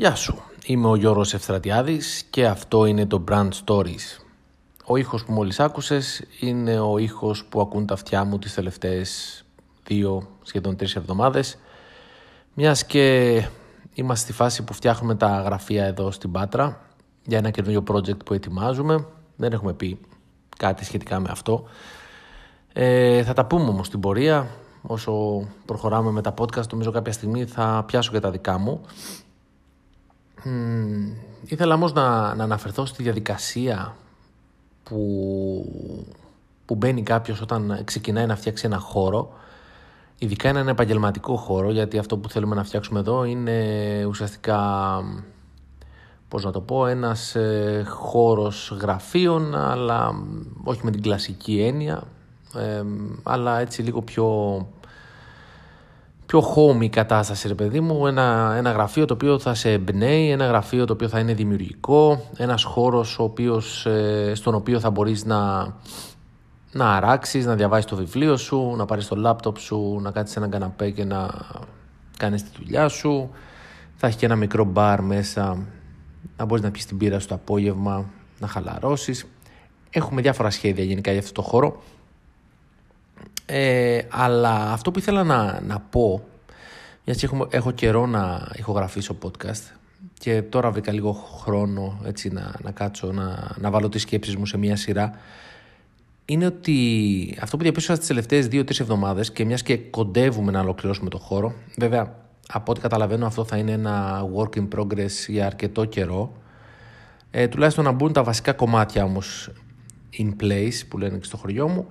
Γεια 0.00 0.14
σου, 0.14 0.42
είμαι 0.66 0.88
ο 0.88 0.94
Γιώργος 0.94 1.34
Ευστρατιάδης 1.34 2.24
και 2.30 2.46
αυτό 2.46 2.84
είναι 2.86 3.06
το 3.06 3.24
Brand 3.30 3.48
Stories. 3.64 4.22
Ο 4.84 4.96
ήχος 4.96 5.24
που 5.24 5.32
μόλις 5.32 5.60
άκουσες 5.60 6.24
είναι 6.40 6.80
ο 6.80 6.98
ήχος 6.98 7.44
που 7.44 7.60
ακούν 7.60 7.86
τα 7.86 7.94
αυτιά 7.94 8.24
μου 8.24 8.38
τις 8.38 8.54
τελευταίες 8.54 9.44
δύο, 9.84 10.28
σχεδόν 10.42 10.76
τρεις 10.76 10.96
εβδομάδες. 10.96 11.58
Μιας 12.54 12.84
και 12.84 13.26
είμαστε 13.94 14.24
στη 14.24 14.32
φάση 14.32 14.64
που 14.64 14.72
φτιάχνουμε 14.72 15.14
τα 15.14 15.40
γραφεία 15.40 15.84
εδώ 15.84 16.10
στην 16.10 16.32
Πάτρα 16.32 16.80
για 17.24 17.38
ένα 17.38 17.50
καινούριο 17.50 17.82
project 17.88 18.24
που 18.24 18.34
ετοιμάζουμε. 18.34 19.06
Δεν 19.36 19.52
έχουμε 19.52 19.72
πει 19.72 20.00
κάτι 20.56 20.84
σχετικά 20.84 21.20
με 21.20 21.28
αυτό. 21.30 21.64
Ε, 22.72 23.22
θα 23.22 23.32
τα 23.32 23.46
πούμε 23.46 23.68
όμως 23.68 23.86
στην 23.86 24.00
πορεία. 24.00 24.48
Όσο 24.82 25.12
προχωράμε 25.64 26.10
με 26.10 26.22
τα 26.22 26.34
podcast, 26.38 26.68
νομίζω 26.70 26.90
κάποια 26.90 27.12
στιγμή 27.12 27.44
θα 27.44 27.84
πιάσω 27.86 28.12
και 28.12 28.20
τα 28.20 28.30
δικά 28.30 28.58
μου 28.58 28.80
ήθελα 31.44 31.74
όμως 31.74 31.92
να, 31.92 32.34
να 32.34 32.44
αναφερθώ 32.44 32.86
στη 32.86 33.02
διαδικασία 33.02 33.96
που, 34.82 35.04
που 36.64 36.74
μπαίνει 36.74 37.02
κάποιος 37.02 37.40
όταν 37.40 37.80
ξεκινάει 37.84 38.26
να 38.26 38.36
φτιάξει 38.36 38.66
ένα 38.66 38.78
χώρο 38.78 39.32
ειδικά 40.18 40.48
είναι 40.48 40.58
ένα 40.58 40.70
επαγγελματικό 40.70 41.36
χώρο 41.36 41.70
γιατί 41.70 41.98
αυτό 41.98 42.16
που 42.16 42.28
θέλουμε 42.28 42.54
να 42.54 42.64
φτιάξουμε 42.64 43.00
εδώ 43.00 43.24
είναι 43.24 44.04
ουσιαστικά 44.08 44.60
πώς 46.28 46.44
να 46.44 46.50
το 46.50 46.60
πω 46.60 46.86
ένας 46.86 47.34
ε, 47.34 47.84
χώρος 47.88 48.76
γραφείων 48.80 49.54
αλλά 49.54 50.22
όχι 50.64 50.80
με 50.84 50.90
την 50.90 51.02
κλασική 51.02 51.60
έννοια 51.60 52.02
ε, 52.54 52.82
αλλά 53.22 53.60
έτσι 53.60 53.82
λίγο 53.82 54.02
πιο 54.02 54.66
πιο 56.28 56.54
home 56.54 56.82
η 56.82 56.88
κατάσταση, 56.88 57.48
ρε 57.48 57.54
παιδί 57.54 57.80
μου. 57.80 58.06
Ένα, 58.06 58.54
ένα 58.56 58.70
γραφείο 58.70 59.04
το 59.04 59.14
οποίο 59.14 59.38
θα 59.38 59.54
σε 59.54 59.72
εμπνέει, 59.72 60.30
ένα 60.30 60.46
γραφείο 60.46 60.84
το 60.84 60.92
οποίο 60.92 61.08
θα 61.08 61.18
είναι 61.18 61.34
δημιουργικό, 61.34 62.22
ένας 62.36 62.62
χώρος 62.64 63.18
ο 63.18 63.22
οποίος, 63.22 63.86
ε, 63.86 64.32
στον 64.34 64.54
οποίο 64.54 64.80
θα 64.80 64.90
μπορείς 64.90 65.24
να, 65.24 65.72
να 66.72 66.96
αράξεις, 66.96 67.46
να 67.46 67.54
διαβάσεις 67.54 67.84
το 67.84 67.96
βιβλίο 67.96 68.36
σου, 68.36 68.74
να 68.76 68.84
πάρεις 68.84 69.08
το 69.08 69.16
λάπτοπ 69.16 69.58
σου, 69.58 69.98
να 70.02 70.10
κάτσεις 70.10 70.32
σε 70.32 70.38
έναν 70.38 70.50
καναπέ 70.50 70.90
και 70.90 71.04
να 71.04 71.28
κάνεις 72.16 72.42
τη 72.42 72.50
δουλειά 72.58 72.88
σου. 72.88 73.30
Θα 73.94 74.06
έχει 74.06 74.16
και 74.16 74.26
ένα 74.26 74.36
μικρό 74.36 74.64
μπαρ 74.64 75.02
μέσα, 75.02 75.66
να 76.36 76.44
μπορείς 76.44 76.64
να 76.64 76.70
πιεις 76.70 76.86
την 76.86 76.96
πύρα 76.96 77.18
σου 77.18 77.26
το 77.26 77.34
απόγευμα, 77.34 78.04
να 78.38 78.46
χαλαρώσεις. 78.46 79.26
Έχουμε 79.90 80.20
διάφορα 80.20 80.50
σχέδια 80.50 80.84
γενικά 80.84 81.10
για 81.10 81.20
αυτό 81.20 81.32
το 81.32 81.42
χώρο. 81.42 81.82
Ε, 83.50 84.00
αλλά 84.08 84.72
αυτό 84.72 84.90
που 84.90 84.98
ήθελα 84.98 85.24
να, 85.24 85.60
να 85.60 85.80
πω, 85.80 86.24
γιατί 87.04 87.20
έχω, 87.24 87.48
έχω 87.50 87.70
καιρό 87.70 88.06
να 88.06 88.48
ηχογραφήσω 88.56 89.18
podcast 89.22 89.72
και 90.18 90.42
τώρα 90.42 90.70
βρήκα 90.70 90.92
λίγο 90.92 91.12
χρόνο 91.12 92.00
έτσι, 92.04 92.28
να, 92.28 92.54
να 92.62 92.70
κάτσω, 92.70 93.12
να, 93.12 93.54
να 93.58 93.70
βάλω 93.70 93.88
τις 93.88 94.02
σκέψεις 94.02 94.36
μου 94.36 94.46
σε 94.46 94.58
μια 94.58 94.76
σειρά, 94.76 95.10
είναι 96.24 96.46
ότι 96.46 97.38
αυτό 97.40 97.56
που 97.56 97.62
διαπίστωσα 97.62 97.94
στις 97.94 98.08
τελευταίες 98.08 98.48
δύο-τρεις 98.48 98.80
εβδομάδες 98.80 99.32
και 99.32 99.44
μιας 99.44 99.62
και 99.62 99.76
κοντεύουμε 99.76 100.52
να 100.52 100.60
ολοκληρώσουμε 100.60 101.10
το 101.10 101.18
χώρο, 101.18 101.54
βέβαια 101.76 102.14
από 102.48 102.70
ό,τι 102.70 102.80
καταλαβαίνω 102.80 103.26
αυτό 103.26 103.44
θα 103.44 103.56
είναι 103.56 103.72
ένα 103.72 104.24
work 104.36 104.58
in 104.58 104.68
progress 104.76 105.10
για 105.26 105.46
αρκετό 105.46 105.84
καιρό, 105.84 106.32
ε, 107.30 107.48
τουλάχιστον 107.48 107.84
να 107.84 107.92
μπουν 107.92 108.12
τα 108.12 108.22
βασικά 108.22 108.52
κομμάτια 108.52 109.04
όμως 109.04 109.50
in 110.18 110.42
place 110.42 110.86
που 110.88 110.98
λένε 110.98 111.18
και 111.18 111.24
στο 111.24 111.36
χωριό 111.36 111.68
μου, 111.68 111.86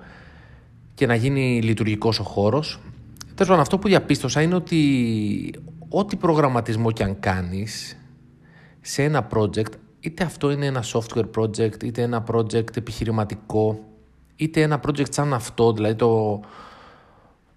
και 0.97 1.05
να 1.05 1.15
γίνει 1.15 1.61
λειτουργικός 1.61 2.19
ο 2.19 2.23
χώρος. 2.23 2.79
Τέλος 3.19 3.47
πάντων, 3.47 3.59
αυτό 3.59 3.77
που 3.77 3.87
διαπίστωσα 3.87 4.41
είναι 4.41 4.55
ότι 4.55 5.53
ό,τι 5.89 6.15
προγραμματισμό 6.15 6.91
και 6.91 7.03
αν 7.03 7.19
κάνεις 7.19 7.97
σε 8.81 9.03
ένα 9.03 9.27
project, 9.33 9.71
είτε 9.99 10.23
αυτό 10.23 10.51
είναι 10.51 10.65
ένα 10.65 10.83
software 10.83 11.29
project, 11.37 11.83
είτε 11.83 12.01
ένα 12.01 12.23
project 12.31 12.77
επιχειρηματικό, 12.77 13.79
είτε 14.35 14.61
ένα 14.61 14.79
project 14.85 15.13
σαν 15.13 15.33
αυτό, 15.33 15.73
δηλαδή 15.73 15.95
το, 15.95 16.39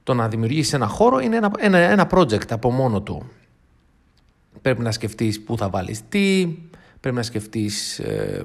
το 0.03 0.14
να 0.14 0.28
δημιουργήσεις 0.28 0.72
ένα 0.72 0.87
χώρο 0.87 1.19
είναι 1.19 1.37
ένα, 1.37 1.50
ένα, 1.59 1.78
ένα 1.78 2.09
project 2.10 2.50
από 2.50 2.70
μόνο 2.70 3.03
του. 3.03 3.22
Πρέπει 4.62 4.82
να 4.82 4.93
σκεφτείς 4.93 5.43
πού 5.43 5.56
θα 5.56 5.69
βάλεις 5.69 6.09
τι, 6.09 6.56
πρέπει 7.00 7.16
να 7.16 7.22
σκεφτείς 7.22 7.98
ε, 7.98 8.44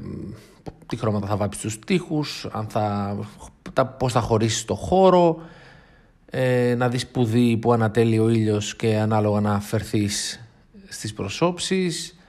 τι 0.86 0.96
χρώματα 0.96 1.28
θα 1.28 1.38
βάψεις 1.38 1.62
στους 1.62 1.80
τοίχους, 1.80 2.48
αν 2.52 2.68
θα 2.68 3.18
τα, 3.76 3.86
πώς 3.86 4.12
θα 4.12 4.20
χωρίσεις 4.20 4.66
το 4.66 4.76
χώρο, 4.76 5.42
ε, 6.30 6.76
να 6.78 6.90
δεις 6.90 7.08
που 7.08 7.26
δει, 7.26 7.58
που 7.58 7.74
ανατέλει 7.74 8.20
ο 8.20 8.30
ήλιος 8.30 8.76
και 8.76 8.98
ανάλογα 8.98 9.40
να 9.40 9.60
φερθείς 9.60 10.40
στις 10.88 11.14
προσώψεις, 11.14 12.20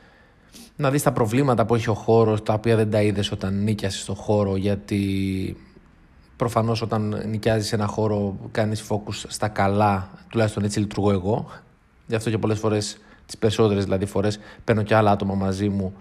να 0.77 0.91
δεις 0.91 1.03
τα 1.03 1.13
προβλήματα 1.13 1.67
που 1.67 1.75
έχει 1.75 1.91
ο 1.91 1.95
χώρος, 1.95 2.43
τα 2.43 2.53
οποία 2.53 2.77
δεν 2.77 2.91
τα 2.91 3.03
είδες 3.03 3.33
όταν 3.33 3.63
νίκιασες 3.63 4.05
το 4.05 4.15
χώρο, 4.15 4.57
γιατί 4.57 5.57
προφανώς 6.37 6.83
όταν 6.83 7.23
νοικιάζεις 7.27 7.73
ένα 7.73 7.87
χώρο 7.87 8.37
κάνεις 8.51 8.85
focus 8.89 9.25
στα 9.29 9.49
καλά, 9.49 10.11
τουλάχιστον 10.29 10.65
έτσι 10.65 10.81
λειτουργώ 10.81 11.11
εγώ. 11.11 11.47
Γι' 12.07 12.15
αυτό 12.15 12.31
και 12.31 12.39
πολλές 12.39 12.59
φορές, 12.59 12.99
τις 13.27 13.39
περισσότερες 13.39 13.85
δηλαδή 13.85 14.07
φορές, 14.07 14.39
παίρνω 14.65 14.83
και 14.83 14.95
άλλα 14.95 15.11
άτομα 15.11 15.35
μαζί 15.35 15.69
μου 15.69 15.95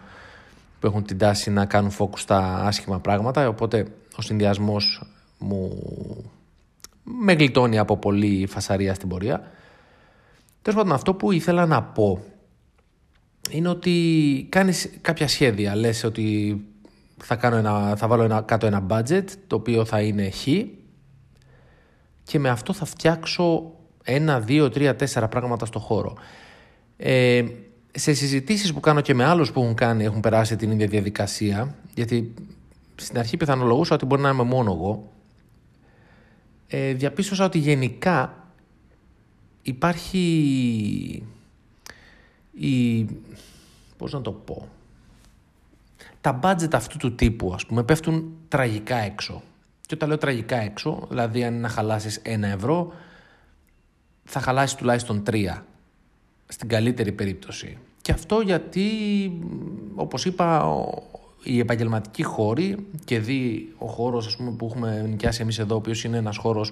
που 0.79 0.88
έχουν 0.88 1.03
την 1.03 1.17
τάση 1.17 1.51
να 1.51 1.66
κάνουν 1.66 1.91
focus 2.00 2.17
στα 2.17 2.63
άσχημα 2.66 3.00
πράγματα, 3.00 3.47
οπότε 3.47 3.88
ο 4.16 4.22
συνδυασμός 4.22 5.14
μου 5.45 5.78
με 7.03 7.33
γλιτώνει 7.33 7.78
από 7.78 7.97
πολύ 7.97 8.47
φασαρία 8.47 8.94
στην 8.94 9.09
πορεία. 9.09 9.51
Τέλος 10.61 10.79
πάντων, 10.79 10.95
αυτό 10.95 11.13
που 11.13 11.31
ήθελα 11.31 11.66
να 11.66 11.83
πω 11.83 12.23
είναι 13.50 13.67
ότι 13.67 14.47
κάνεις 14.50 14.89
κάποια 15.01 15.28
σχέδια. 15.28 15.75
Λες 15.75 16.03
ότι 16.03 16.59
θα, 17.17 17.35
κάνω 17.35 17.56
ένα, 17.56 17.95
θα 17.95 18.07
βάλω 18.07 18.23
ένα, 18.23 18.41
κάτω 18.41 18.66
ένα 18.66 18.85
budget 18.89 19.23
το 19.47 19.56
οποίο 19.56 19.85
θα 19.85 20.01
είναι 20.01 20.29
χ 20.29 20.47
και 22.23 22.39
με 22.39 22.50
αυτό 22.50 22.73
θα 22.73 22.85
φτιάξω 22.85 23.72
ένα, 24.03 24.39
δύο, 24.39 24.69
τρία, 24.69 24.95
τέσσερα 24.95 25.27
πράγματα 25.27 25.66
στο 25.66 25.79
χώρο. 25.79 26.13
Ε, 26.97 27.45
σε 27.91 28.13
συζητήσεις 28.13 28.73
που 28.73 28.79
κάνω 28.79 29.01
και 29.01 29.13
με 29.13 29.23
άλλους 29.23 29.51
που 29.51 29.62
έχουν 29.62 29.75
κάνει, 29.75 30.03
έχουν 30.03 30.19
περάσει 30.19 30.56
την 30.56 30.72
ίδια 30.72 30.88
διαδικασία, 30.88 31.75
γιατί 31.94 32.33
στην 32.95 33.17
αρχή 33.17 33.38
πιθανολογούσα 33.38 33.95
ότι 33.95 34.06
μπορεί 34.06 34.22
να 34.22 34.29
είμαι 34.29 34.44
μόνο 34.44 34.72
εγώ, 34.72 35.12
ε, 36.78 36.94
διαπίστωσα 36.94 37.46
ότι 37.46 37.58
γενικά 37.58 38.47
υπάρχει 39.62 40.24
η... 42.52 43.06
πώς 43.97 44.13
να 44.13 44.22
το 44.22 44.31
πω... 44.31 44.68
Τα 46.22 46.40
budget 46.44 46.74
αυτού 46.74 46.97
του 46.97 47.16
τύπου, 47.16 47.53
ας 47.53 47.66
πούμε, 47.66 47.84
πέφτουν 47.84 48.34
τραγικά 48.47 48.97
έξω. 48.97 49.41
Και 49.81 49.94
όταν 49.94 50.09
λέω 50.09 50.18
τραγικά 50.18 50.58
έξω, 50.58 51.06
δηλαδή 51.09 51.44
αν 51.44 51.53
είναι 51.53 51.62
να 51.62 51.69
χαλάσεις 51.69 52.19
ένα 52.24 52.47
ευρώ, 52.47 52.94
θα 54.24 54.40
χαλάσεις 54.40 54.75
τουλάχιστον 54.75 55.24
τρία. 55.24 55.66
Στην 56.47 56.68
καλύτερη 56.68 57.12
περίπτωση. 57.12 57.78
Και 58.02 58.12
αυτό 58.12 58.40
γιατί, 58.42 58.90
όπως 59.96 60.25
είπα, 60.25 60.75
οι 61.45 61.59
επαγγελματικοί 61.59 62.23
χώροι 62.23 62.88
και 63.06 63.19
δει 63.19 63.73
ο 63.78 63.88
χώρος 63.88 64.35
πούμε, 64.35 64.51
που 64.51 64.66
έχουμε 64.66 65.06
νοικιάσει 65.09 65.41
εμείς 65.41 65.59
εδώ, 65.59 65.73
ο 65.73 65.78
οποίος 65.78 66.03
είναι 66.03 66.17
ένας 66.17 66.38
χώρος 66.38 66.72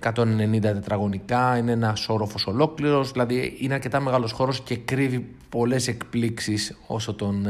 190 0.00 0.60
τετραγωνικά, 0.60 1.56
είναι 1.56 1.72
ένας 1.72 2.08
όροφος 2.08 2.46
ολόκληρος, 2.46 3.12
δηλαδή 3.12 3.56
είναι 3.60 3.74
αρκετά 3.74 4.00
μεγάλος 4.00 4.32
χώρος 4.32 4.60
και 4.60 4.76
κρύβει 4.76 5.34
πολλές 5.48 5.88
εκπλήξεις 5.88 6.76
όσο 6.86 7.14
τον, 7.14 7.46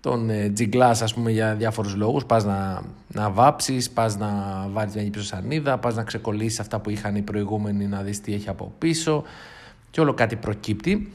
τον 0.00 0.30
ε, 0.30 0.48
τζιγκλάς, 0.48 1.02
ας 1.02 1.14
πούμε, 1.14 1.30
για 1.30 1.54
διάφορους 1.54 1.94
λόγους. 1.94 2.24
Πας 2.24 2.44
να, 2.44 2.82
να 3.08 3.30
βάψεις, 3.30 3.90
πας 3.90 4.16
να 4.16 4.28
βάλεις 4.72 4.94
μια 4.94 5.10
πίσω 5.10 5.24
σανίδα, 5.24 5.78
πας 5.78 5.94
να 5.94 6.02
ξεκολλήσεις 6.02 6.60
αυτά 6.60 6.80
που 6.80 6.90
είχαν 6.90 7.16
οι 7.16 7.22
προηγούμενοι 7.22 7.86
να 7.86 8.02
δεις 8.02 8.20
τι 8.20 8.34
έχει 8.34 8.48
από 8.48 8.72
πίσω 8.78 9.22
και 9.90 10.00
όλο 10.00 10.14
κάτι 10.14 10.36
προκύπτει. 10.36 11.12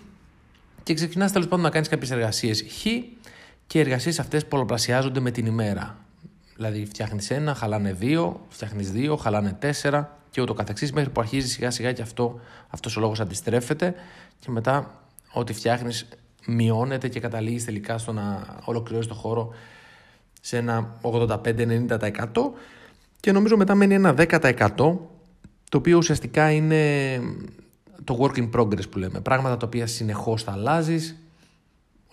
Και 0.83 0.93
ξεκινάς 0.93 1.31
τέλος 1.31 1.47
πάντων 1.47 1.65
να 1.65 1.69
κάνεις 1.69 1.87
κάποιες 1.87 2.11
εργασίες 2.11 2.61
χ 2.61 2.85
και 3.71 3.77
οι 3.77 3.81
εργασίες 3.81 4.19
αυτές 4.19 4.45
πολλαπλασιάζονται 4.45 5.19
με 5.19 5.31
την 5.31 5.45
ημέρα. 5.45 5.97
Δηλαδή, 6.55 6.85
φτιάχνεις 6.85 7.29
ένα, 7.29 7.53
χαλάνε 7.55 7.93
δύο, 7.93 8.45
φτιάχνεις 8.49 8.91
δύο, 8.91 9.15
χαλάνε 9.15 9.55
τέσσερα 9.59 10.17
και 10.29 10.41
ούτω 10.41 10.53
καθεξής 10.53 10.91
μέχρι 10.91 11.09
που 11.09 11.21
αρχίζει 11.21 11.47
σιγά 11.47 11.71
σιγά 11.71 11.91
και 11.91 12.01
αυτό 12.01 12.39
αυτός 12.67 12.97
ο 12.97 12.99
λόγος 12.99 13.19
αντιστρέφεται 13.19 13.95
και 14.39 14.51
μετά 14.51 15.01
ό,τι 15.33 15.53
φτιάχνεις 15.53 16.07
μειώνεται 16.47 17.07
και 17.07 17.19
καταλήγεις 17.19 17.65
τελικά 17.65 17.97
στο 17.97 18.11
να 18.11 18.55
ολοκληρώσεις 18.63 19.09
το 19.09 19.15
χώρο 19.15 19.53
σε 20.41 20.57
ένα 20.57 20.99
85-90% 21.01 21.97
και 23.19 23.31
νομίζω 23.31 23.57
μετά 23.57 23.75
μένει 23.75 23.93
ένα 23.93 24.13
10% 24.17 24.75
το 24.75 25.77
οποίο 25.77 25.97
ουσιαστικά 25.97 26.51
είναι 26.51 27.15
το 28.03 28.17
work 28.21 28.37
in 28.37 28.49
progress 28.59 28.89
που 28.89 28.97
λέμε. 28.97 29.19
Πράγματα 29.21 29.57
τα 29.57 29.65
οποία 29.65 29.87
συνεχώς 29.87 30.43
θα 30.43 30.51
αλλάζεις, 30.51 31.20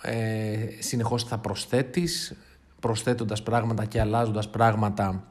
ε, 0.03 0.67
συνεχώς 0.79 1.25
θα 1.25 1.39
προσθέτεις, 1.39 2.35
προσθέτοντας 2.81 3.43
πράγματα 3.43 3.85
και 3.85 4.01
αλλάζοντας 4.01 4.51
πράγματα 4.51 5.25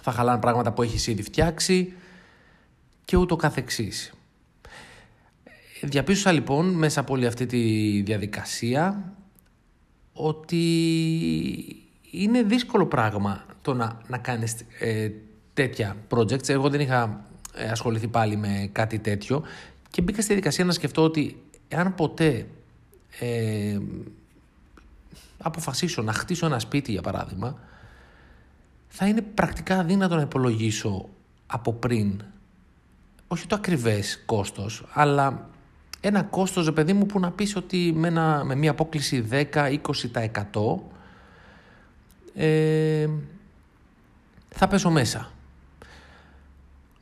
θα 0.00 0.12
χαλάνε 0.12 0.40
πράγματα 0.40 0.72
που 0.72 0.82
έχεις 0.82 1.06
ήδη 1.06 1.22
φτιάξει 1.22 1.92
και 3.04 3.16
ούτω 3.16 3.36
καθεξής. 3.36 4.12
διαπίστωσα 5.82 6.32
λοιπόν 6.32 6.66
μέσα 6.66 7.00
από 7.00 7.12
όλη 7.12 7.26
αυτή 7.26 7.46
τη 7.46 7.60
διαδικασία 8.02 9.12
ότι 10.12 10.66
είναι 12.10 12.42
δύσκολο 12.42 12.86
πράγμα 12.86 13.44
το 13.62 13.74
να, 13.74 14.00
να 14.06 14.18
κάνεις 14.18 14.54
ε, 14.78 15.10
τέτοια 15.54 15.96
projects. 16.08 16.48
Εγώ 16.48 16.68
δεν 16.68 16.80
είχα 16.80 17.24
ε, 17.54 17.68
ασχοληθεί 17.68 18.08
πάλι 18.08 18.36
με 18.36 18.68
κάτι 18.72 18.98
τέτοιο 18.98 19.42
και 19.90 20.02
μπήκα 20.02 20.18
στη 20.18 20.26
διαδικασία 20.26 20.64
να 20.64 20.72
σκεφτώ 20.72 21.02
ότι 21.02 21.42
εάν 21.68 21.94
ποτέ 21.94 22.46
ε, 23.18 23.78
αποφασίσω 25.38 26.02
να 26.02 26.12
χτίσω 26.12 26.46
ένα 26.46 26.58
σπίτι 26.58 26.92
για 26.92 27.02
παράδειγμα 27.02 27.58
θα 28.88 29.06
είναι 29.06 29.22
πρακτικά 29.22 29.78
αδύνατο 29.78 30.14
να 30.14 30.22
υπολογίσω 30.22 31.08
από 31.46 31.72
πριν 31.72 32.22
όχι 33.28 33.46
το 33.46 33.54
ακριβές 33.54 34.22
κόστος 34.26 34.84
αλλά 34.92 35.50
ένα 36.06 36.22
κόστος, 36.22 36.72
παιδί 36.72 36.92
μου, 36.92 37.06
που 37.06 37.20
να 37.20 37.30
πεις 37.30 37.56
ότι 37.56 37.92
με, 37.94 38.10
με 38.44 38.54
μια 38.54 38.70
απόκληση 38.70 39.28
10-20% 39.30 39.78
ε, 42.34 43.08
θα 44.48 44.68
πέσω 44.68 44.90
μέσα. 44.90 45.30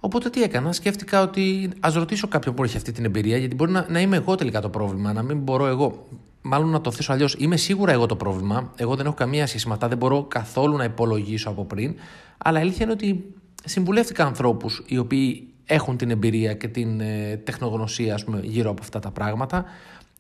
Οπότε 0.05 0.31
τι 0.31 0.43
έκανα, 0.43 0.73
σκέφτηκα 0.73 1.23
ότι 1.23 1.71
ας 1.81 1.95
ρωτήσω 1.95 2.29
κάποιον 2.29 2.55
που 2.55 2.65
έχει 2.65 2.77
αυτή 2.77 2.93
την 2.93 3.05
εμπειρία, 3.05 3.37
γιατί 3.37 3.55
μπορεί 3.55 3.71
να, 3.71 3.87
να 3.89 4.01
είμαι 4.01 4.17
εγώ 4.17 4.35
τελικά 4.35 4.61
το 4.61 4.69
πρόβλημα, 4.69 5.13
να 5.13 5.23
μην 5.23 5.39
μπορώ 5.39 5.67
εγώ. 5.67 6.09
Μάλλον 6.43 6.69
να 6.69 6.81
το 6.81 6.91
θέσω 6.91 7.13
αλλιώς. 7.13 7.35
Είμαι 7.39 7.57
σίγουρα 7.57 7.93
εγώ 7.93 8.07
το 8.07 8.17
πρόβλημα. 8.17 8.73
Εγώ 8.77 8.97
δεν 8.97 9.07
έχω 9.07 9.15
καμία 9.15 9.47
σχέση 9.47 9.69
με 9.69 9.75
αυτά, 9.75 9.89
δεν 9.89 9.99
μπορώ 9.99 10.23
καθόλου 10.23 10.77
να 10.77 10.85
υπολογίσω 10.85 11.51
από 11.51 11.65
πριν. 11.65 11.95
Αλλά 12.39 12.59
η 12.59 12.63
αλήθεια 12.63 12.85
είναι 12.85 12.93
ότι 12.93 13.35
συμβουλεύτηκα 13.65 14.25
ανθρώπους 14.25 14.83
οι 14.87 14.99
οποίοι 14.99 15.49
έχουν 15.65 15.97
την 15.97 16.11
εμπειρία 16.11 16.55
και 16.55 16.69
την 16.69 17.01
ε, 17.01 17.37
τεχνογνωσία 17.45 18.15
ας 18.15 18.25
πούμε, 18.25 18.41
γύρω 18.43 18.71
από 18.71 18.83
αυτά 18.83 18.99
τα 18.99 19.11
πράγματα, 19.11 19.65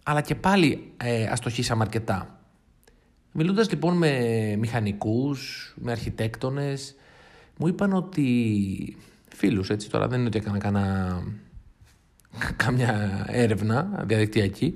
αλλά 0.02 0.20
και 0.20 0.34
πάλι 0.34 0.92
ε, 0.96 1.24
αστοχήσαμε 1.24 1.82
αρκετά. 1.82 2.38
Μιλώντας 3.32 3.70
λοιπόν 3.70 3.96
με 3.96 4.10
μηχανικούς, 4.58 5.74
με 5.76 5.90
αρχιτέκτονες, 5.90 6.94
μου 7.56 7.66
είπαν 7.66 7.92
ότι 7.92 8.26
φίλους 9.34 9.70
έτσι 9.70 9.90
τώρα 9.90 10.08
δεν 10.08 10.18
είναι 10.18 10.28
ότι 10.28 10.38
έκανα 10.38 10.58
κανένα, 10.58 11.22
κάμια 12.56 13.24
έρευνα 13.28 14.02
διαδικτυακή, 14.06 14.74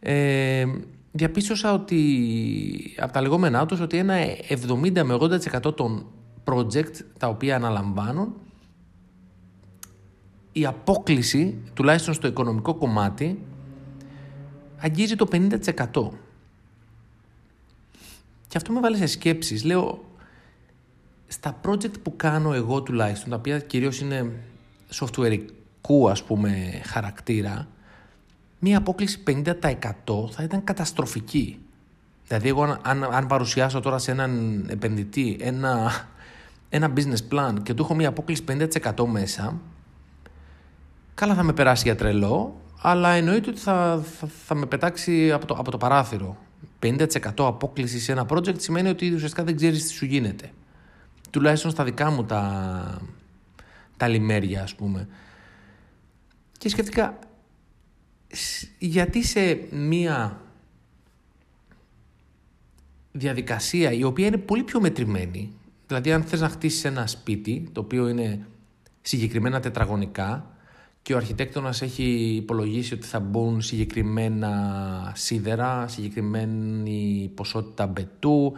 ε, 0.00 0.64
διαπίστωσα 1.12 1.72
ότι 1.72 2.96
από 2.98 3.12
τα 3.12 3.20
λεγόμενά 3.20 3.66
τους 3.66 3.80
ότι 3.80 3.96
ένα 3.96 4.14
70 4.48 5.02
με 5.04 5.14
80% 5.14 5.76
των 5.76 6.06
project 6.44 6.94
τα 7.18 7.28
οποία 7.28 7.56
αναλαμβάνουν 7.56 8.34
η 10.52 10.66
απόκληση, 10.66 11.58
τουλάχιστον 11.74 12.14
στο 12.14 12.26
οικονομικό 12.26 12.74
κομμάτι, 12.74 13.38
αγγίζει 14.78 15.16
το 15.16 15.28
50%. 15.32 16.10
Και 18.48 18.56
αυτό 18.56 18.72
με 18.72 18.80
βάλει 18.80 18.96
σε 18.96 19.06
σκέψεις. 19.06 19.64
Λέω, 19.64 20.04
στα 21.34 21.60
project 21.66 22.00
που 22.02 22.16
κάνω 22.16 22.52
εγώ 22.52 22.82
τουλάχιστον, 22.82 23.30
τα 23.30 23.36
οποία 23.36 23.58
κυρίως 23.58 24.00
είναι 24.00 24.32
softwareικού 24.94 26.10
ας 26.10 26.22
πούμε 26.22 26.80
χαρακτήρα, 26.84 27.68
μία 28.58 28.78
απόκληση 28.78 29.22
50% 29.26 29.52
θα 30.30 30.42
ήταν 30.42 30.64
καταστροφική. 30.64 31.58
Δηλαδή 32.26 32.48
εγώ 32.48 32.78
αν, 32.82 33.04
αν 33.04 33.26
παρουσιάσω 33.26 33.80
τώρα 33.80 33.98
σε 33.98 34.10
έναν 34.10 34.64
επενδυτή 34.70 35.36
ένα, 35.40 35.90
ένα 36.68 36.92
business 36.96 37.34
plan 37.34 37.54
και 37.62 37.74
του 37.74 37.82
έχω 37.82 37.94
μία 37.94 38.08
απόκληση 38.08 38.44
50% 38.48 39.04
μέσα, 39.06 39.60
καλά 41.14 41.34
θα 41.34 41.42
με 41.42 41.52
περάσει 41.52 41.82
για 41.82 41.96
τρελό, 41.96 42.60
αλλά 42.80 43.10
εννοείται 43.10 43.50
ότι 43.50 43.60
θα, 43.60 44.02
θα, 44.18 44.28
θα 44.46 44.54
με 44.54 44.66
πετάξει 44.66 45.32
από 45.32 45.46
το, 45.46 45.54
από 45.54 45.70
το 45.70 45.76
παράθυρο. 45.76 46.36
50% 46.82 47.06
απόκληση 47.36 47.98
σε 47.98 48.12
ένα 48.12 48.26
project 48.28 48.60
σημαίνει 48.60 48.88
ότι 48.88 49.14
ουσιαστικά 49.14 49.44
δεν 49.44 49.56
ξέρεις 49.56 49.86
τι 49.86 49.92
σου 49.92 50.04
γίνεται. 50.04 50.50
Τουλάχιστον 51.34 51.70
στα 51.70 51.84
δικά 51.84 52.10
μου 52.10 52.24
τα, 52.24 53.00
τα 53.96 54.08
λιμέρια 54.08 54.62
ας 54.62 54.74
πούμε. 54.74 55.08
Και 56.58 56.68
σκέφτηκα 56.68 57.18
γιατί 58.78 59.24
σε 59.24 59.66
μία 59.70 60.40
διαδικασία 63.12 63.92
η 63.92 64.02
οποία 64.02 64.26
είναι 64.26 64.36
πολύ 64.36 64.62
πιο 64.62 64.80
μετρημένη 64.80 65.52
δηλαδή 65.86 66.12
αν 66.12 66.22
θες 66.22 66.40
να 66.40 66.48
χτίσεις 66.48 66.84
ένα 66.84 67.06
σπίτι 67.06 67.68
το 67.72 67.80
οποίο 67.80 68.08
είναι 68.08 68.46
συγκεκριμένα 69.02 69.60
τετραγωνικά 69.60 70.56
και 71.02 71.14
ο 71.14 71.16
αρχιτέκτονας 71.16 71.82
έχει 71.82 72.34
υπολογίσει 72.36 72.94
ότι 72.94 73.06
θα 73.06 73.20
μπουν 73.20 73.62
συγκεκριμένα 73.62 75.12
σίδερα, 75.14 75.88
συγκεκριμένη 75.88 77.30
ποσότητα 77.34 77.86
μπετού, 77.86 78.52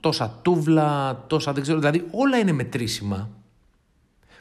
τόσα 0.00 0.40
τούβλα, 0.42 1.24
τόσα 1.26 1.52
δεν 1.52 1.62
ξέρω, 1.62 1.78
δηλαδή 1.78 2.06
όλα 2.10 2.38
είναι 2.38 2.52
μετρήσιμα. 2.52 3.30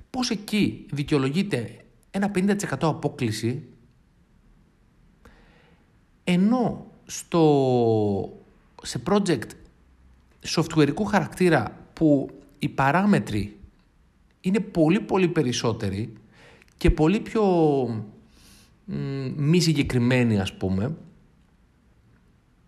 Πώς 0.10 0.30
εκεί 0.30 0.86
δικαιολογείται 0.92 1.86
ένα 2.12 2.32
50% 2.36 2.56
απόκληση 2.80 3.64
ενώ 6.24 6.86
στο, 7.06 8.44
σε 8.82 9.02
project 9.10 9.48
softwareικού 10.48 11.04
χαρακτήρα 11.08 11.78
που 11.94 12.30
οι 12.60 12.70
παράμετροι 12.70 13.58
είναι 14.42 14.60
πολύ 14.60 15.00
πολύ 15.00 15.28
περισσότεροι 15.28 16.14
και 16.78 16.92
πολύ 16.92 17.20
πιο 17.20 17.44
μη 19.36 19.60
συγκεκριμένη 19.60 20.40
ας 20.40 20.54
πούμε 20.54 20.96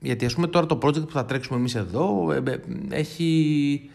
γιατί 0.01 0.25
ας 0.25 0.33
πούμε 0.33 0.47
τώρα 0.47 0.65
το 0.65 0.79
project 0.81 1.07
που 1.07 1.11
θα 1.11 1.25
τρέξουμε 1.25 1.57
εμείς 1.59 1.75
εδώ 1.75 2.31
ε, 2.31 2.43
ε, 2.51 2.59
έχει 2.89 3.89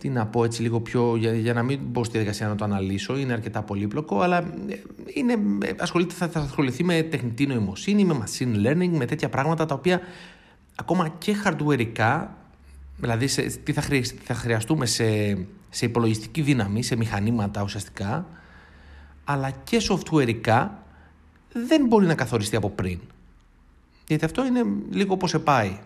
τι 0.00 0.08
να 0.08 0.26
πω 0.26 0.44
έτσι 0.44 0.62
λίγο 0.62 0.80
πιο 0.80 1.16
για, 1.16 1.34
για 1.34 1.52
να 1.52 1.62
μην 1.62 1.80
μπω 1.82 2.04
στη 2.04 2.12
διαδικασία 2.12 2.48
να 2.48 2.54
το 2.54 2.64
αναλύσω 2.64 3.18
είναι 3.18 3.32
αρκετά 3.32 3.62
πολύπλοκο 3.62 4.20
αλλά 4.20 4.38
ε, 4.38 4.82
είναι, 5.14 5.34
ασχολείται, 5.78 6.14
θα, 6.14 6.28
θα 6.28 6.40
ασχοληθεί 6.40 6.84
με 6.84 7.02
τεχνητή 7.02 7.46
νοημοσύνη 7.46 8.04
με 8.04 8.24
machine 8.24 8.66
learning 8.66 8.90
με 8.90 9.06
τέτοια 9.06 9.28
πράγματα 9.28 9.66
τα 9.66 9.74
οποία 9.74 10.00
ακόμα 10.74 11.08
και 11.08 11.36
hardwareικά 11.44 12.26
δηλαδή 12.96 13.26
σε, 13.26 13.42
τι 13.42 13.72
θα, 13.72 13.82
θα 14.24 14.34
χρειαστούμε 14.34 14.86
σε 14.86 15.36
σε 15.74 15.84
υπολογιστική 15.84 16.42
δύναμη, 16.42 16.82
σε 16.82 16.96
μηχανήματα 16.96 17.62
ουσιαστικά, 17.62 18.26
αλλά 19.24 19.50
και 19.50 19.80
softwareικά 19.88 20.68
δεν 21.52 21.86
μπορεί 21.86 22.06
να 22.06 22.14
καθοριστεί 22.14 22.56
από 22.56 22.70
πριν. 22.70 23.00
Γιατί 24.12 24.24
αυτό 24.24 24.46
είναι 24.46 24.64
λίγο 24.90 25.14
όπως 25.14 25.34
επάει. 25.34 25.78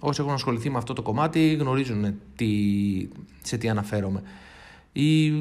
Όσοι 0.00 0.20
έχουν 0.20 0.32
ασχοληθεί 0.32 0.70
με 0.70 0.78
αυτό 0.78 0.92
το 0.92 1.02
κομμάτι 1.02 1.54
γνωρίζουν 1.54 2.14
τι, 2.36 2.48
σε 3.42 3.56
τι 3.56 3.68
αναφέρομαι. 3.68 4.22
Ή 4.92 5.32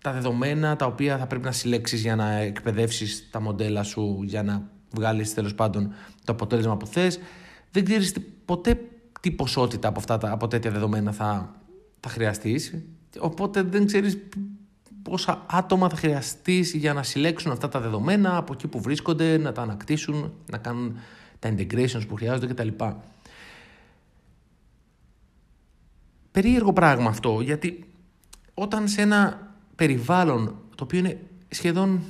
τα 0.00 0.12
δεδομένα 0.12 0.76
τα 0.76 0.86
οποία 0.86 1.18
θα 1.18 1.26
πρέπει 1.26 1.44
να 1.44 1.52
συλλέξεις 1.52 2.00
για 2.00 2.16
να 2.16 2.32
εκπαιδεύσεις 2.32 3.28
τα 3.30 3.40
μοντέλα 3.40 3.82
σου, 3.82 4.20
για 4.22 4.42
να 4.42 4.62
βγάλεις 4.90 5.34
τέλος 5.34 5.54
πάντων 5.54 5.92
το 6.24 6.32
αποτέλεσμα 6.32 6.76
που 6.76 6.86
θες. 6.86 7.18
Δεν 7.70 7.84
ξέρεις 7.84 8.14
ποτέ 8.44 8.80
τι 9.20 9.30
ποσότητα 9.30 9.88
από, 9.88 9.98
αυτά, 9.98 10.32
από 10.32 10.48
τέτοια 10.48 10.70
δεδομένα 10.70 11.12
θα, 11.12 11.54
θα 12.00 12.08
χρειαστείς 12.08 12.72
Οπότε 13.18 13.62
δεν 13.62 13.86
ξέρεις 13.86 14.18
πόσα 15.02 15.44
άτομα 15.46 15.88
θα 15.88 15.96
χρειαστείς 15.96 16.74
για 16.74 16.92
να 16.92 17.02
συλλέξουν 17.02 17.52
αυτά 17.52 17.68
τα 17.68 17.80
δεδομένα 17.80 18.36
από 18.36 18.52
εκεί 18.52 18.66
που 18.66 18.80
βρίσκονται, 18.80 19.38
να 19.38 19.52
τα 19.52 19.62
ανακτήσουν, 19.62 20.32
να 20.50 20.58
κάνουν 20.58 20.96
τα 21.38 21.54
integrations 21.56 22.08
που 22.08 22.14
χρειάζονται 22.14 22.46
κτλ. 22.46 22.68
Περίεργο 26.30 26.72
πράγμα 26.72 27.08
αυτό, 27.08 27.40
γιατί 27.40 27.84
όταν 28.54 28.88
σε 28.88 29.02
ένα 29.02 29.50
περιβάλλον 29.76 30.56
το 30.74 30.84
οποίο 30.84 30.98
είναι 30.98 31.20
σχεδόν 31.48 32.00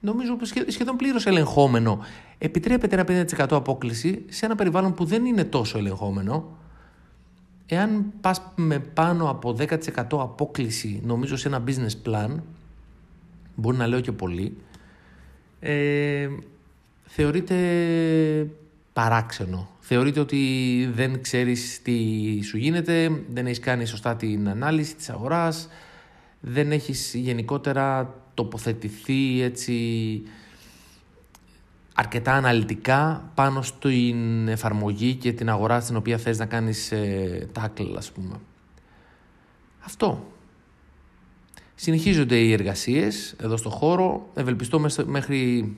νομίζω 0.00 0.38
σχεδόν 0.66 0.96
πλήρως 0.96 1.26
ελεγχόμενο 1.26 1.98
επιτρέπεται 2.38 3.04
ένα 3.06 3.26
50% 3.30 3.46
απόκληση 3.50 4.24
σε 4.28 4.44
ένα 4.44 4.54
περιβάλλον 4.54 4.94
που 4.94 5.04
δεν 5.04 5.24
είναι 5.24 5.44
τόσο 5.44 5.78
ελεγχόμενο 5.78 6.56
εάν 7.66 8.12
πας 8.20 8.42
με 8.54 8.78
πάνω 8.78 9.30
από 9.30 9.56
10% 9.58 9.76
απόκληση 10.10 11.00
νομίζω 11.04 11.36
σε 11.36 11.48
ένα 11.48 11.64
business 11.66 12.08
plan 12.08 12.30
μπορεί 13.54 13.76
να 13.76 13.86
λέω 13.86 14.00
και 14.00 14.12
πολύ 14.12 14.56
ε, 15.60 16.28
θεωρείται 17.06 17.56
παράξενο. 18.92 19.68
Θεωρείται 19.80 20.20
ότι 20.20 20.90
δεν 20.94 21.22
ξέρεις 21.22 21.82
τι 21.82 22.42
σου 22.42 22.56
γίνεται, 22.56 23.22
δεν 23.32 23.46
έχεις 23.46 23.58
κάνει 23.58 23.86
σωστά 23.86 24.16
την 24.16 24.48
ανάλυση 24.48 24.94
της 24.94 25.10
αγοράς, 25.10 25.68
δεν 26.40 26.72
έχεις 26.72 27.14
γενικότερα 27.14 28.14
τοποθετηθεί 28.34 29.42
έτσι 29.42 30.22
αρκετά 31.94 32.32
αναλυτικά 32.32 33.30
πάνω 33.34 33.62
στην 33.62 34.48
εφαρμογή 34.48 35.14
και 35.14 35.32
την 35.32 35.48
αγορά 35.48 35.80
στην 35.80 35.96
οποία 35.96 36.18
θες 36.18 36.38
να 36.38 36.46
κάνεις 36.46 36.92
ε, 36.92 37.48
tackle 37.54 37.94
ας 37.96 38.12
πούμε. 38.12 38.40
Αυτό. 39.84 40.26
Συνεχίζονται 41.74 42.36
οι 42.36 42.52
εργασίες 42.52 43.34
εδώ 43.40 43.56
στο 43.56 43.70
χώρο. 43.70 44.30
Ευελπιστώ 44.34 44.86
μέχρι 45.06 45.76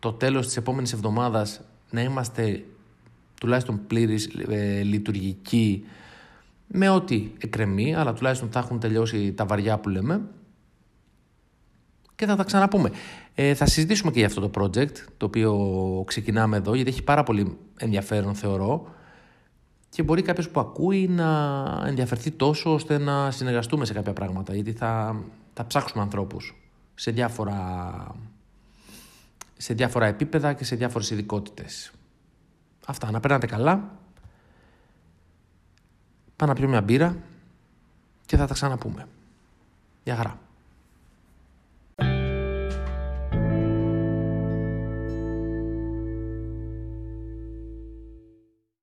το 0.00 0.12
τέλος 0.12 0.46
της 0.46 0.56
επόμενης 0.56 0.92
εβδομάδας 0.92 1.60
να 1.90 2.02
είμαστε 2.02 2.64
τουλάχιστον 3.40 3.86
πλήρης 3.86 4.26
ε, 4.48 4.82
λειτουργικοί 4.82 5.84
με 6.66 6.88
ό,τι 6.88 7.30
εκκρεμεί, 7.38 7.94
αλλά 7.94 8.12
τουλάχιστον 8.12 8.50
θα 8.50 8.58
έχουν 8.58 8.80
τελειώσει 8.80 9.32
τα 9.32 9.44
βαριά 9.44 9.78
που 9.78 9.88
λέμε 9.88 10.20
και 12.20 12.26
θα 12.26 12.36
τα 12.36 12.44
ξαναπούμε. 12.44 12.90
Ε, 13.34 13.54
θα 13.54 13.66
συζητήσουμε 13.66 14.10
και 14.10 14.18
για 14.18 14.26
αυτό 14.28 14.48
το 14.48 14.62
project, 14.62 14.94
το 15.16 15.26
οποίο 15.26 15.54
ξεκινάμε 16.06 16.56
εδώ, 16.56 16.74
γιατί 16.74 16.90
έχει 16.90 17.02
πάρα 17.02 17.22
πολύ 17.22 17.58
ενδιαφέρον 17.78 18.34
θεωρώ 18.34 18.94
και 19.88 20.02
μπορεί 20.02 20.22
κάποιος 20.22 20.48
που 20.48 20.60
ακούει 20.60 21.08
να 21.08 21.28
ενδιαφερθεί 21.86 22.30
τόσο 22.30 22.74
ώστε 22.74 22.98
να 22.98 23.30
συνεργαστούμε 23.30 23.84
σε 23.84 23.92
κάποια 23.92 24.12
πράγματα, 24.12 24.54
γιατί 24.54 24.72
θα, 24.72 25.22
θα 25.52 25.66
ψάξουμε 25.66 26.02
ανθρώπους 26.02 26.54
σε 26.94 27.10
διάφορα, 27.10 28.14
σε 29.60 29.74
διάφορα 29.74 30.06
επίπεδα 30.06 30.52
και 30.52 30.64
σε 30.64 30.76
διάφορες 30.76 31.10
ειδικότητες. 31.10 31.92
Αυτά, 32.86 33.10
να 33.10 33.20
περνάτε 33.20 33.46
καλά, 33.46 33.98
πάω 36.36 36.48
να 36.48 36.54
πιω 36.54 36.68
μια 36.68 36.80
μπύρα 36.80 37.16
και 38.26 38.36
θα 38.36 38.46
τα 38.46 38.54
ξαναπούμε. 38.54 39.06
Γεια 40.04 40.16
χαρά. 40.16 40.38